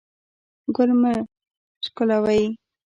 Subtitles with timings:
[0.75, 1.11] ګل مه
[1.83, 2.43] شکولوئ